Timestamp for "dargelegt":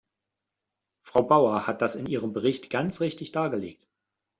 3.33-3.85